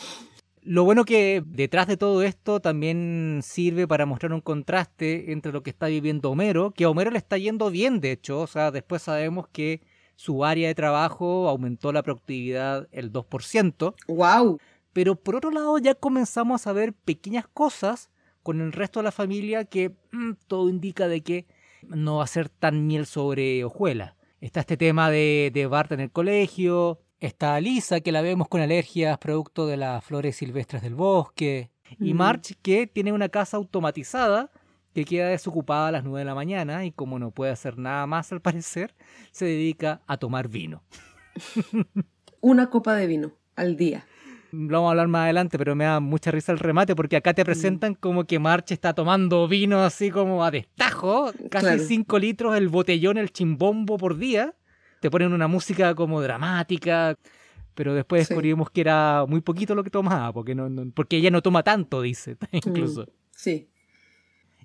[0.66, 5.62] Lo bueno que detrás de todo esto también sirve para mostrar un contraste entre lo
[5.62, 8.72] que está viviendo Homero, que a Homero le está yendo bien, de hecho, o sea,
[8.72, 9.82] después sabemos que
[10.16, 13.94] su área de trabajo aumentó la productividad el 2%.
[14.08, 14.58] ¡Wow!
[14.94, 18.10] Pero por otro lado ya comenzamos a ver pequeñas cosas
[18.42, 21.46] con el resto de la familia que mm, todo indica de que
[21.90, 24.16] no va a ser tan miel sobre hojuela.
[24.44, 28.60] Está este tema de, de Bart en el colegio, está Lisa que la vemos con
[28.60, 32.18] alergias producto de las flores silvestres del bosque, y Mm.
[32.18, 34.52] March que tiene una casa automatizada
[34.94, 38.06] que queda desocupada a las 9 de la mañana y como no puede hacer nada
[38.06, 38.94] más al parecer,
[39.32, 40.84] se dedica a tomar vino.
[42.42, 44.06] Una copa de vino al día.
[44.56, 47.32] Lo vamos a hablar más adelante, pero me da mucha risa el remate porque acá
[47.32, 47.36] Mm.
[47.36, 51.84] te presentan como que March está tomando vino así como a destajo, casi Claro.
[51.84, 54.54] 5 litros el botellón, el chimbombo por día.
[55.02, 57.18] Te ponen una música como dramática,
[57.74, 58.30] pero después Sí.
[58.30, 61.64] descubrimos que era muy poquito lo que tomaba, porque, no, no- porque ella no toma
[61.64, 62.38] tanto, dice,
[62.92, 63.08] incluso.
[63.32, 63.70] Sí.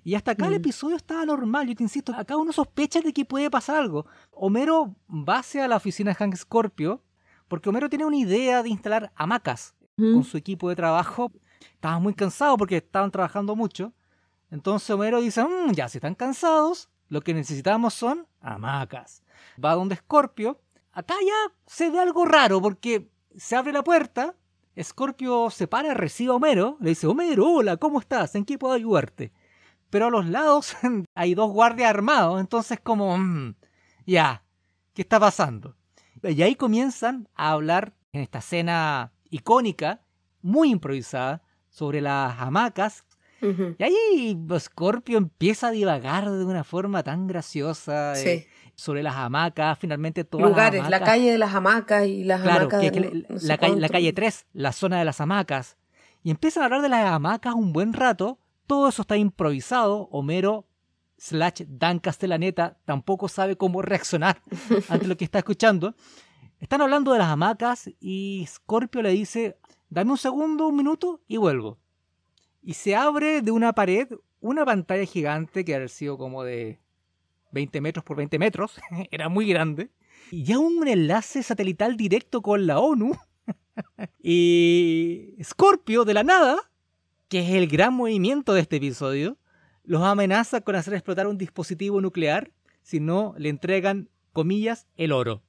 [0.03, 0.57] Y hasta acá el Mm.
[0.57, 4.05] episodio estaba normal, yo te insisto, acá uno sospecha de que puede pasar algo.
[4.31, 7.01] Homero va hacia la oficina de Hank Scorpio
[7.47, 11.31] porque Homero tiene una idea de instalar hamacas Con su equipo de trabajo.
[11.73, 13.93] Estaban muy cansados porque estaban trabajando mucho.
[14.49, 19.23] Entonces Homero dice, "Mm, ya si están cansados, lo que necesitamos son hamacas.
[19.63, 20.61] Va donde Scorpio.
[20.91, 24.35] Acá ya se ve algo raro porque se abre la puerta.
[24.81, 26.77] Scorpio se para, recibe a Homero.
[26.79, 28.35] Le dice, Homero, hola, ¿cómo estás?
[28.35, 29.31] ¿En qué puedo ayudarte?
[29.89, 30.75] Pero a los lados
[31.15, 32.39] hay dos guardias armados.
[32.39, 33.55] Entonces como, "Mm,
[34.05, 34.43] ya,
[34.93, 35.75] ¿qué está pasando?
[36.23, 40.01] Y ahí comienzan a hablar en esta escena icónica,
[40.41, 43.03] muy improvisada, sobre las hamacas.
[43.77, 49.79] Y ahí Scorpio empieza a divagar de una forma tan graciosa eh, sobre las hamacas,
[49.79, 51.13] finalmente todas Lugares, las la hamacas.
[51.15, 52.81] calle de las hamacas y las Claro, hamacas.
[52.81, 55.77] que, que no- la, no la calle, la calle 3, la zona de las hamacas.
[56.21, 58.39] Y empiezan a hablar de las hamacas un buen rato.
[58.67, 60.09] Todo eso está improvisado.
[60.11, 60.67] Homero
[61.17, 64.41] slash Dan Castellaneta tampoco sabe cómo reaccionar
[64.89, 65.95] ante lo que está escuchando.
[66.59, 69.57] Están hablando de las hamacas y Scorpio le dice,
[69.89, 71.77] dame un segundo, un minuto y vuelvo.
[72.61, 74.09] Y se abre de una pared
[74.41, 76.79] una pantalla gigante que ha sido como de
[77.51, 78.79] 20 metros por 20 metros.
[79.11, 79.89] Era muy grande.
[80.31, 83.11] Y ya un enlace satelital directo con la ONU.
[84.23, 86.57] y Scorpio, de la nada,
[87.27, 89.37] que es el gran movimiento de este episodio,
[89.83, 95.41] los amenaza con hacer explotar un dispositivo nuclear si no le entregan, comillas, el oro.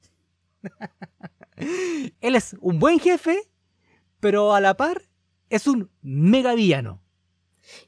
[2.20, 3.38] Él es un buen jefe,
[4.20, 5.02] pero a la par
[5.48, 7.00] es un mega villano.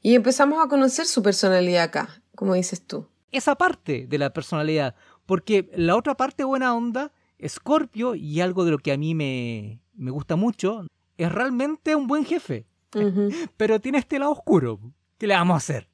[0.01, 3.07] Y empezamos a conocer su personalidad acá, como dices tú.
[3.31, 7.11] Esa parte de la personalidad, porque la otra parte buena onda,
[7.45, 10.85] Scorpio, y algo de lo que a mí me, me gusta mucho,
[11.17, 12.65] es realmente un buen jefe,
[13.57, 14.79] pero tiene este lado oscuro.
[15.17, 15.87] ¿Qué le vamos a hacer?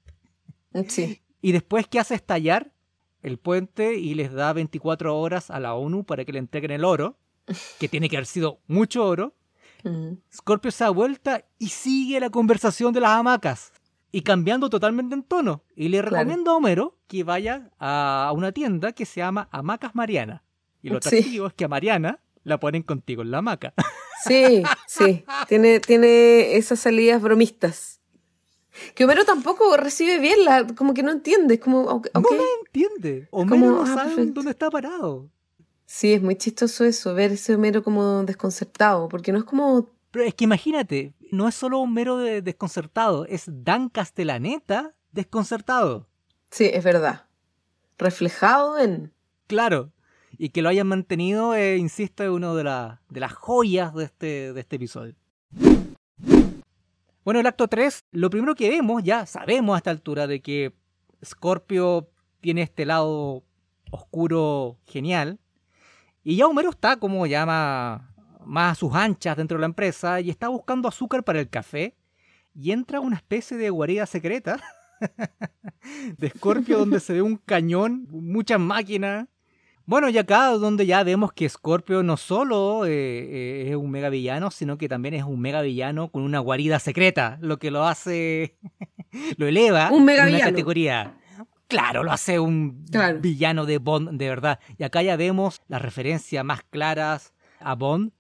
[0.88, 1.22] Sí.
[1.42, 2.72] Y después que hace estallar
[3.23, 6.86] el puente y les da 24 horas a la ONU para que le entreguen el
[6.86, 7.17] oro,
[7.79, 9.34] que tiene que haber sido mucho oro,
[9.84, 10.19] Ujú.
[10.34, 13.71] Scorpio se da vuelta y sigue la conversación de las hamacas.
[14.12, 15.63] Y cambiando totalmente en tono.
[15.75, 16.17] Y le Claro.
[16.17, 20.43] recomiendo a Homero que vaya a una tienda que se llama Hamacas Mariana.
[20.82, 21.08] Y lo Sí.
[21.08, 23.73] atractivo es que a Mariana la ponen contigo en la hamaca.
[24.25, 25.23] Sí, sí.
[25.47, 27.99] Tiene, tiene esas salidas bromistas.
[28.95, 31.60] Que Homero tampoco recibe bien, la, como que no entiende.
[31.60, 32.08] Como, ok.
[32.13, 32.32] ok.
[32.32, 33.27] No la entiende.
[33.32, 34.34] Homero Como, no ah, sabe perfecto.
[34.36, 35.29] dónde está parado.
[35.86, 39.89] Sí, es muy chistoso eso, ver ese Homero como desconcertado, porque no es como.
[40.12, 46.08] Pero es que imagínate, no es solo Homero de- desconcertado, es Dan Castellaneta desconcertado.
[46.51, 47.25] Sí, es verdad.
[47.97, 49.12] Reflejado en.
[49.47, 49.91] Claro.
[50.38, 54.05] Y que lo hayan mantenido, eh, insisto, es una de, la- de las joyas de
[54.05, 55.15] este, de este episodio.
[57.30, 60.74] Bueno, el acto 3, lo primero que vemos, ya sabemos a esta altura de que
[61.24, 62.10] Scorpio
[62.42, 63.44] tiene este lado
[63.92, 65.38] oscuro genial.
[66.24, 68.02] Y ya Homero está como ya más,
[68.72, 71.96] a sus anchas dentro de la empresa y está buscando azúcar para el café.
[72.56, 74.60] Y entra una especie de guarida secreta
[76.18, 79.28] de Scorpio donde se ve un cañón, muchas máquinas.
[79.89, 84.10] Bueno, y acá donde ya vemos que Scorpio no solo eh, eh, es un mega
[84.10, 87.88] villano, sino que también es un mega villano con una guarida secreta, lo que lo
[87.88, 88.60] hace,
[89.38, 90.52] lo eleva Un en mega una villano.
[90.52, 91.17] categoría.
[91.67, 93.19] Claro, lo hace un Claro.
[93.19, 94.60] villano de Bond de verdad.
[94.78, 98.12] Y acá ya vemos las referencias más claras a Bond.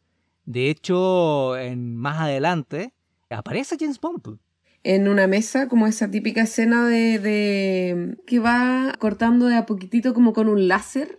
[0.45, 2.93] De hecho, en, más adelante
[3.29, 4.39] aparece James Bond.
[4.83, 10.15] en una mesa, como esa típica escena de, de que va cortando de a poquitito
[10.15, 11.18] como con un láser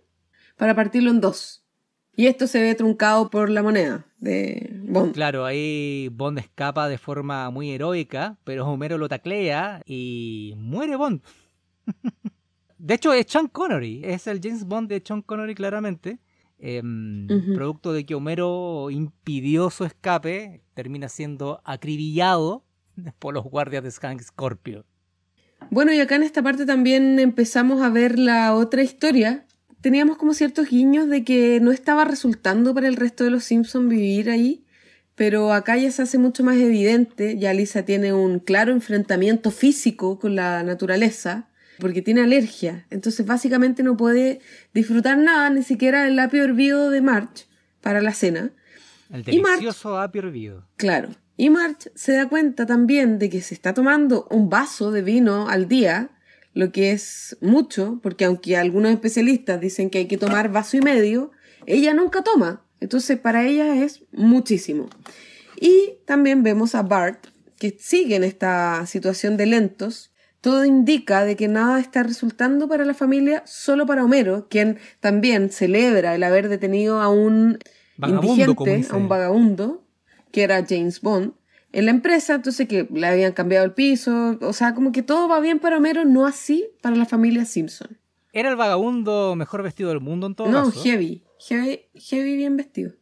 [0.60, 1.64] para partirlo en dos.
[2.14, 5.14] Y esto se ve truncado por la moneda de Bond.
[5.14, 11.22] Claro, ahí Bond escapa de forma muy heroica, pero Homero lo taclea y muere Bond.
[12.78, 16.18] de hecho, es Sean Connery, es el James Bond de Sean Connery claramente.
[16.58, 22.66] Em, producto de que Homero impidió su escape, termina siendo acribillado
[23.18, 24.84] por los guardias de Skunk Scorpio.
[25.70, 29.46] Bueno, y acá en esta parte también empezamos a ver la otra historia.
[29.80, 33.88] Teníamos como ciertos guiños de que no estaba resultando para el resto de los Simpsons
[33.88, 34.64] vivir ahí,
[35.14, 37.38] pero acá ya se hace mucho más evidente.
[37.38, 42.86] Ya Lisa tiene un claro enfrentamiento físico con la naturaleza porque tiene alergia.
[42.90, 44.40] Entonces básicamente no puede
[44.74, 47.46] disfrutar nada, ni siquiera el apio hervido de March
[47.80, 48.50] para la cena.
[49.10, 50.66] El delicioso apio hervido.
[50.76, 51.08] Claro.
[51.36, 55.48] Y March se da cuenta también de que se está tomando un vaso de vino
[55.48, 56.10] al día,
[56.52, 60.80] lo que es mucho, porque aunque algunos especialistas dicen que hay que tomar vaso y
[60.80, 61.30] medio,
[61.66, 62.64] ella nunca toma.
[62.80, 64.88] Entonces para ella es muchísimo.
[65.60, 67.26] Y también vemos a Bart,
[67.58, 72.86] que sigue en esta situación de lentos, todo indica de que nada está resultando para
[72.86, 77.58] la familia, solo para Homero, quien también celebra el haber detenido a un
[77.98, 79.84] indigente, a un vagabundo,
[80.32, 81.34] que era James Bond,
[81.72, 85.28] en la empresa, entonces que le habían cambiado el piso, o sea, como que todo
[85.28, 87.98] va bien para Homero, no así para la familia Simpson.
[88.32, 92.92] ¿Era el vagabundo mejor vestido del mundo en todo No, heavy, heavy, heavy bien vestido.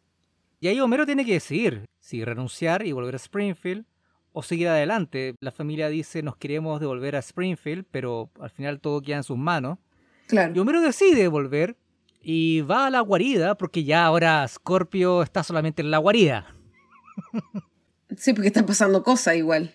[0.61, 3.85] Y ahí Homero tiene que decidir si renunciar y volver a Springfield
[4.33, 5.35] o seguir adelante.
[5.41, 9.39] La familia dice nos queremos devolver a Springfield, pero al final todo queda en sus
[9.39, 9.79] manos.
[10.27, 10.53] Claro.
[10.55, 11.77] Y Homero decide volver
[12.21, 16.55] y va a la guarida porque ya ahora Scorpio está solamente en la guarida.
[18.17, 19.75] Sí, porque están pasando cosas igual.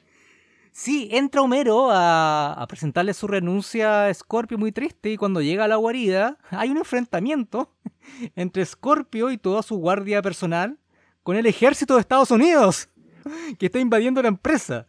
[0.72, 5.66] Sí, entra Homero a, a, presentarle su renuncia a Scorpio muy triste y cuando llega
[5.66, 7.72] a la guarida hay un enfrentamiento
[8.36, 10.80] entre Scorpio y toda su guardia personal
[11.22, 12.90] con el ejército de Estados Unidos.
[13.60, 14.88] que está invadiendo la empresa.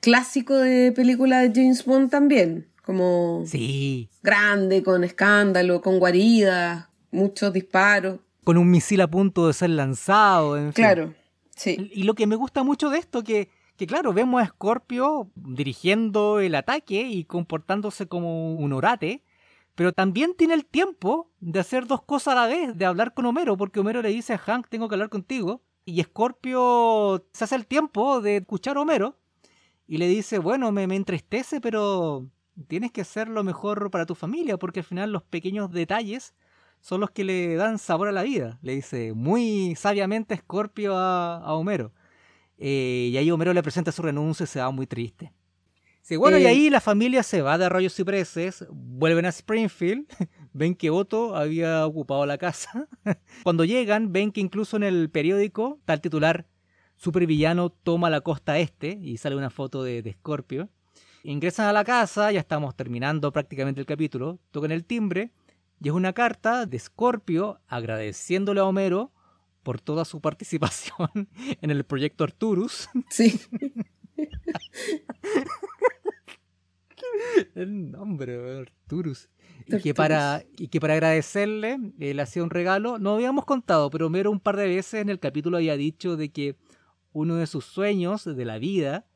[0.00, 4.10] Clásico de película de James Bond también, como sí.
[4.22, 8.20] grande, con escándalo, con guaridas, muchos disparos.
[8.44, 11.14] Con un misil a punto de ser lanzado, en Claro,
[11.56, 11.90] sí.
[11.92, 16.40] Y lo que me gusta mucho de esto, que, que claro, vemos a Scorpio dirigiendo
[16.40, 19.22] el ataque y comportándose como un orate,
[19.74, 23.26] pero también tiene el tiempo de hacer dos cosas a la vez, de hablar con
[23.26, 27.56] Homero, porque Homero le dice a Hank, tengo que hablar contigo, y Scorpio se hace
[27.56, 29.18] el tiempo de escuchar a Homero
[29.86, 32.30] y le dice, bueno, me, me entristece, pero
[32.68, 36.34] tienes que hacer lo mejor para tu familia, porque al final los pequeños detalles
[36.84, 38.58] son los que le dan sabor a la vida.
[38.60, 41.94] Le dice muy sabiamente Scorpio a, Homero.
[42.58, 45.32] Eh, y ahí Homero le presenta su renuncia y se va muy triste.
[46.02, 50.06] Sí, bueno, y eh, ahí la familia se va de Arroyo Cipreses, vuelven a Springfield,
[50.52, 52.86] ven que Otto había ocupado la casa.
[53.44, 56.46] Cuando llegan, ven que incluso en el periódico el titular
[56.96, 60.68] Supervillano toma la costa este y sale una foto de, de Scorpio.
[61.22, 65.30] Ingresan a la casa, ya estamos terminando prácticamente el capítulo, tocan el timbre
[65.82, 69.12] y es una carta de Scorpio agradeciéndole a Homero
[69.62, 71.28] por toda su participación
[71.62, 72.88] en el proyecto Arturus.
[73.10, 73.40] Sí.
[77.54, 79.28] el nombre, Arturus.
[79.66, 82.98] Y que, para, y que para agradecerle, le hacía un regalo.
[82.98, 86.30] No habíamos contado, pero Homero un par de veces en el capítulo había dicho de
[86.30, 86.56] que
[87.12, 89.06] uno de sus sueños de la vida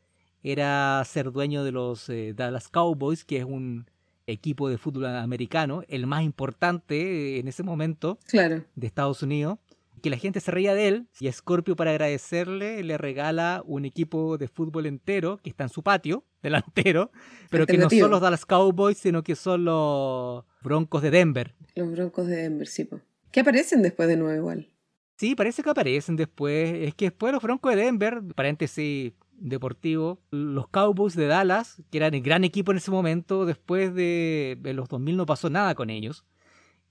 [0.42, 3.90] era ser dueño de los eh, Dallas Cowboys, que es un
[4.29, 9.59] equipo de fútbol americano, el más importante en ese momento de Estados Unidos
[10.01, 14.38] que la gente se reía de él y Scorpio para agradecerle le regala un equipo
[14.38, 17.11] de fútbol entero que está en su patio delantero,
[17.51, 21.55] pero que no son los Dallas Cowboys, sino que son los Broncos de Denver.
[21.75, 22.88] Los Broncos de Denver, sí.
[23.31, 24.69] Que aparecen después de nuevo igual.
[25.17, 26.73] Sí, parece que aparecen después.
[26.75, 32.14] Es que después los Broncos de Denver, paréntesis deportivo, los Cowboys de Dallas, que eran
[32.14, 35.90] el gran equipo en ese momento, después de, de los 2000 no pasó nada con
[35.90, 36.24] ellos.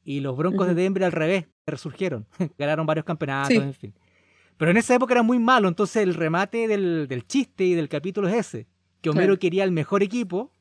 [0.03, 2.25] Y los Broncos de Denver al revés, resurgieron.
[2.57, 3.93] Ganaron varios campeonatos, en fin.
[4.57, 7.89] Pero en esa época era muy malo, entonces el remate del, del chiste y del
[7.89, 8.67] capítulo es ese.
[9.01, 10.51] Que Homero quería el mejor equipo,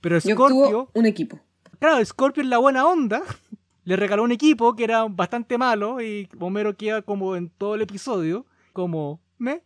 [0.00, 0.90] pero Scorpio...
[0.94, 1.40] un equipo.
[1.80, 3.22] Claro, Scorpio en la buena onda
[3.84, 7.82] le regaló un equipo que era bastante malo y Homero queda como en todo el
[7.82, 9.20] episodio, como...
[9.38, 9.62] ¿me?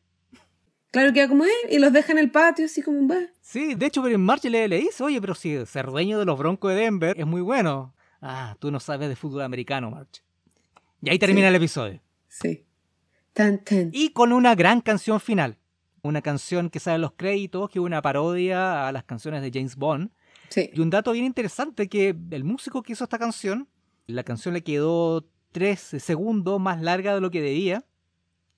[0.95, 3.87] Claro, queda como, eh, y los deja en el patio, así como un Sí, de
[3.87, 6.71] hecho, pero en March le, le dice, oye, pero si ser dueño de los Broncos
[6.71, 7.93] de Denver es muy bueno.
[8.23, 10.23] Ah, tú no sabes de fútbol americano, March.
[11.03, 12.01] Y ahí termina el episodio.
[12.29, 12.65] Sí.
[13.33, 13.91] Tan, tan.
[13.93, 15.59] Y con una gran canción final.
[16.03, 19.51] Una canción que sale en los créditos, que es una parodia a las canciones de
[19.53, 20.13] James Bond.
[20.49, 20.71] Sí.
[20.73, 23.67] Y un dato bien interesante, que el músico que hizo esta canción,
[24.07, 27.85] la canción le quedó tres segundos más larga de lo que debía.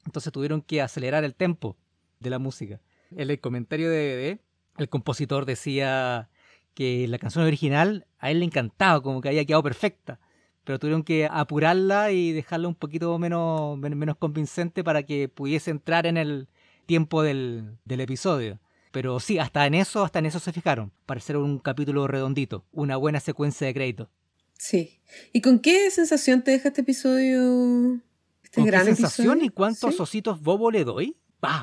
[0.04, 1.78] Entonces tuvieron que acelerar el tempo
[2.20, 2.80] de la música.
[3.10, 4.40] En el comentario de
[4.78, 6.28] el compositor decía
[6.74, 10.20] que la canción original a él le encantaba, como que había quedado perfecta,
[10.64, 16.06] pero tuvieron que apurarla y dejarla un poquito menos, menos convincente para que pudiese entrar
[16.06, 16.48] en el
[16.84, 18.60] tiempo del, del episodio.
[18.90, 22.64] Pero sí, hasta en eso, hasta en eso se fijaron, para ser un capítulo redondito,
[22.72, 24.10] una buena secuencia de crédito.
[24.58, 24.98] Sí.
[25.32, 28.00] ¿Y con qué sensación te deja este episodio?
[28.42, 31.16] Este ¿Con qué sensación y cuántos ositos bobo le doy?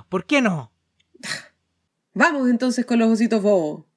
[0.09, 0.71] ¿Por qué no?
[2.13, 3.87] Vamos entonces con los ositos bobo.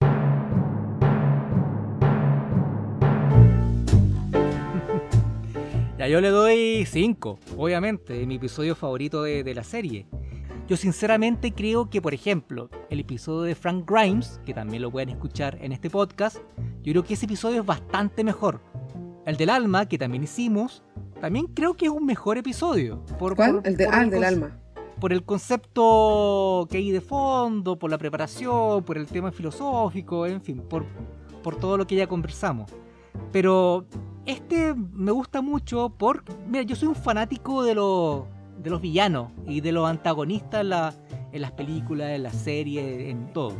[5.98, 10.06] ya yo le doy 5, obviamente, mi episodio favorito de, de la serie.
[10.68, 15.10] Yo sinceramente creo que, por ejemplo, el episodio de Frank Grimes, que también lo pueden
[15.10, 16.38] escuchar en este podcast,
[16.82, 18.60] yo creo que ese episodio es bastante mejor.
[19.26, 20.82] El del alma, que también hicimos,
[21.20, 23.04] también creo que es un mejor episodio.
[23.18, 23.60] Por, ¿Cuál?
[23.64, 24.61] el, de, ah, el del alma.
[25.02, 30.40] Por el concepto que hay de fondo, por la preparación, por el tema filosófico, en
[30.40, 30.86] fin, por,
[31.42, 32.70] por todo lo que ya conversamos.
[33.32, 33.84] Pero
[34.26, 38.28] este me gusta mucho porque, mira, yo soy un fanático de, lo,
[38.62, 41.00] de los villanos y de los antagonistas
[41.32, 43.54] en las películas, en las series, en todo.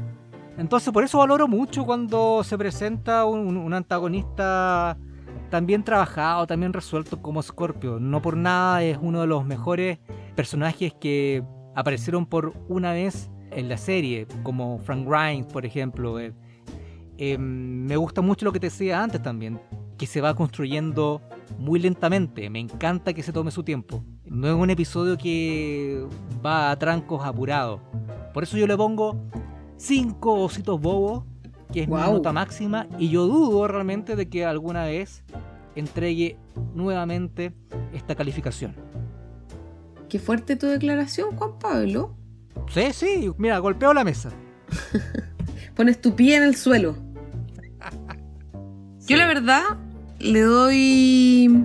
[0.59, 4.97] Entonces por eso valoro mucho cuando se presenta un, un antagonista
[5.53, 8.01] también trabajado, también resuelto como Scorpio.
[8.01, 9.99] No por nada es uno de los mejores
[10.35, 11.45] personajes que
[11.75, 16.19] aparecieron por una vez en la serie, como Frank Grimes, por ejemplo.
[16.19, 16.33] Eh,
[17.19, 19.61] eh, me gusta mucho lo que te decía antes también,
[19.99, 21.21] que se va construyendo
[21.59, 22.49] muy lentamente.
[22.49, 24.03] Me encanta que se tome su tiempo.
[24.25, 26.03] No es un episodio que
[26.45, 27.79] va a trancos apurados.
[28.33, 29.21] Por eso yo le pongo
[29.77, 31.25] cinco ositos bobos
[31.73, 35.25] que es mi nota máxima, y yo dudo realmente de que alguna vez
[35.75, 36.37] entregue
[36.75, 37.53] nuevamente
[37.93, 38.75] esta calificación.
[40.09, 42.15] Qué fuerte tu declaración, Juan Pablo.
[42.69, 44.31] Sí, sí, mira, golpeo la mesa.
[45.75, 46.97] Pones tu pie en el suelo.
[49.07, 49.63] Yo la verdad
[50.19, 51.65] le doy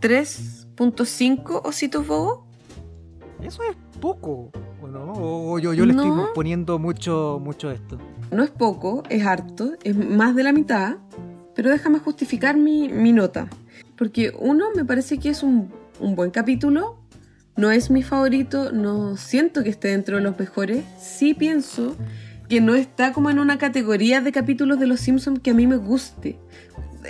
[0.00, 2.40] 3.5 ositos bobos.
[3.42, 4.50] Eso es poco,
[4.82, 7.98] ¿o yo, yo le estoy poniendo mucho, mucho esto.
[8.36, 10.96] No es poco, es harto, es más de la mitad,
[11.54, 13.48] pero déjame justificar mi, nota.
[13.96, 16.98] Porque uno, me parece que es un, un buen capítulo,
[17.56, 21.96] no es mi favorito, no siento que esté dentro de los mejores, sí pienso
[22.46, 25.66] que no está como en una categoría de capítulos de Los Simpsons que a mí
[25.66, 26.38] me guste.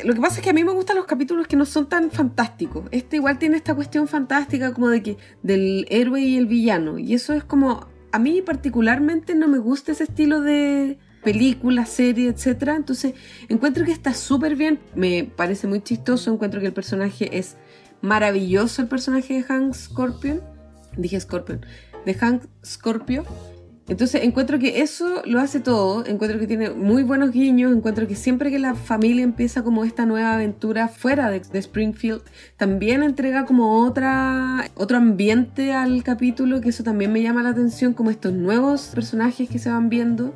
[0.04, 2.12] Lo que pasa es que a mí me gustan los capítulos que no son tan
[2.12, 2.84] fantásticos.
[2.92, 7.00] Este igual tiene esta cuestión fantástica como de que del héroe y el villano.
[7.00, 12.28] Y eso es como a mí particularmente no me gusta ese estilo de película, serie,
[12.28, 12.68] etc.
[12.76, 13.14] Entonces
[13.48, 17.56] encuentro que está súper bien, me parece muy chistoso, encuentro que el personaje es
[18.00, 20.40] maravilloso, el personaje de Hank Scorpion,
[20.96, 21.66] dije Scorpion,
[22.04, 23.24] de Hank Scorpio.
[23.88, 28.14] Entonces encuentro que eso lo hace todo, encuentro que tiene muy buenos guiños, encuentro que
[28.14, 32.22] siempre que la familia empieza como esta nueva aventura fuera de, Springfield,
[32.56, 37.94] también entrega como otra, otro ambiente al capítulo, que eso también me llama la atención,
[37.94, 40.34] como estos nuevos personajes que se van viendo.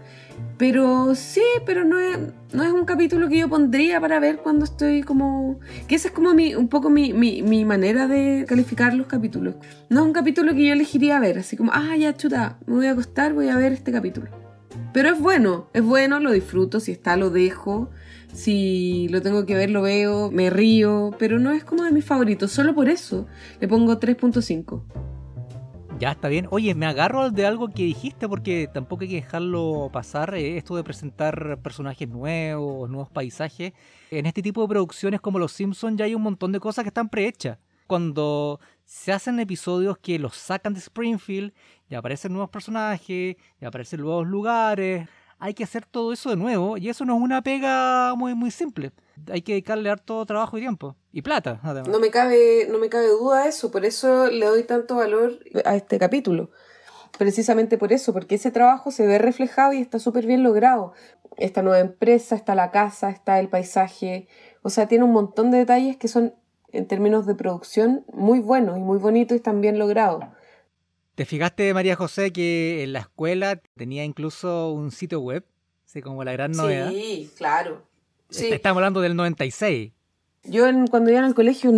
[0.58, 2.18] Pero sí, pero no es,
[2.52, 5.58] no es un capítulo que yo pondría para ver cuando estoy como...
[5.88, 9.54] Que esa es como mi, un poco mi, mi, mi, manera de calificar los capítulos.
[9.88, 12.86] No es un capítulo que yo elegiría ver, así como, ah, ya chuta, me voy
[12.88, 14.28] a acostar, voy a ver este capítulo.
[14.92, 17.90] Pero es bueno, es bueno, lo disfruto, si está lo dejo,
[18.32, 22.04] si lo tengo que ver lo veo, me río, pero no es como de mis
[22.04, 23.26] favoritos, solo por eso
[23.60, 24.82] le pongo 3.5.
[26.00, 26.48] Ya está bien.
[26.50, 30.34] Oye, me agarro de algo que dijiste porque tampoco hay que dejarlo pasar.
[30.34, 33.74] Eh, esto de presentar personajes nuevos, nuevos paisajes.
[34.10, 36.88] En este tipo de producciones como Los Simpsons ya hay un montón de cosas que
[36.88, 37.58] están prehechas.
[37.86, 41.52] Cuando se hacen episodios que los sacan de Springfield,
[41.90, 45.06] ya aparecen nuevos personajes, ya aparecen nuevos lugares.
[45.40, 48.50] Hay que hacer todo eso de nuevo y eso no es una pega muy, muy
[48.50, 48.92] simple
[49.28, 50.96] hay que dedicarle harto trabajo y tiempo.
[51.12, 51.88] Y plata, además.
[51.88, 55.76] No me cabe, no me cabe duda eso, por eso le doy tanto valor a
[55.76, 56.50] este capítulo.
[57.18, 60.92] Precisamente por eso, porque ese trabajo se ve reflejado y está súper bien logrado.
[61.36, 64.28] Esta nueva empresa, está la casa, está el paisaje.
[64.62, 66.34] O sea, tiene un montón de detalles que son,
[66.72, 70.24] en términos de producción, muy buenos y muy bonitos y están bien logrados.
[71.20, 75.44] ¿Te fijaste, María José, que en la escuela tenía incluso un sitio web?
[75.84, 76.88] Así como la gran novedad.
[76.88, 77.86] Sí, claro.
[78.30, 79.92] Estamos hablando del 96.
[80.44, 81.70] Yo cuando iba al colegio,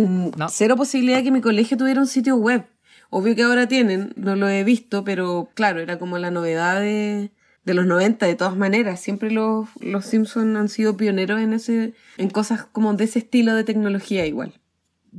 [0.49, 2.63] cero posibilidad que mi colegio tuviera un sitio web.
[3.09, 7.29] Obvio que ahora tienen, no lo he visto, pero claro, era como la novedad de,
[7.65, 9.01] los 90 de todas maneras.
[9.01, 13.55] Siempre los, los Simpsons han sido pioneros en ese, en cosas como de ese estilo
[13.55, 14.53] de tecnología igual.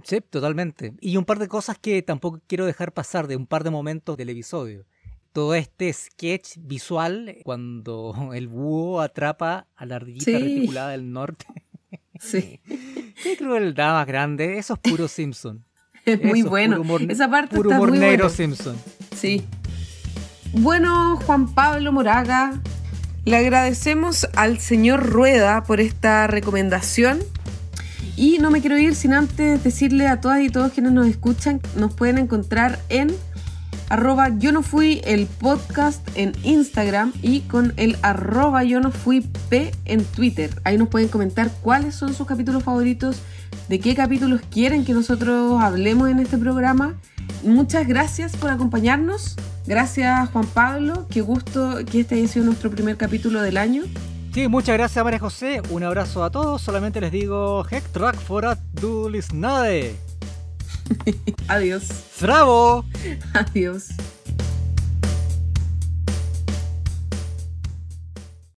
[0.03, 0.95] Sí, totalmente.
[1.01, 4.17] Y un par de cosas que tampoco quiero dejar pasar de un par de momentos
[4.17, 4.85] del episodio.
[5.33, 10.33] Todo este sketch visual cuando el búho atrapa a la ardillita Sí.
[10.39, 11.47] reticulada del norte.
[12.21, 12.61] Sí,
[13.23, 14.57] Qué crueldad más grande.
[14.59, 15.65] Eso es puro Simpson.
[16.07, 16.77] es muy Eso es bueno.
[16.77, 18.37] puro humor- Esa parte Puro está humor muy negro buena.
[18.37, 18.77] Simpson.
[19.15, 19.45] Sí.
[20.53, 22.61] Bueno, Juan Pablo Moraga,
[23.25, 27.19] le agradecemos al señor Rueda por esta recomendación.
[28.17, 31.61] Y no me quiero ir sin antes decirle a todas y todos quienes nos escuchan,
[31.77, 33.13] nos pueden encontrar en
[33.89, 39.27] arroba yo no fui el podcast en Instagram y con el arroba yo no fui
[39.85, 40.51] en Twitter.
[40.65, 43.19] Ahí nos pueden comentar cuáles son sus capítulos favoritos,
[43.69, 46.95] de qué capítulos quieren que nosotros hablemos en este programa.
[47.43, 49.37] Muchas gracias por acompañarnos.
[49.67, 53.85] Gracias Juan Pablo, qué gusto que este haya sido nuestro primer capítulo del año.
[54.35, 55.63] Sí, muchas gracias María José.
[55.71, 56.61] Un abrazo a todos.
[56.61, 59.95] Solamente les digo Hektrack for a du lyssnade.
[61.47, 61.85] Adiós.
[62.21, 62.85] Bravo.
[63.33, 63.91] Adiós.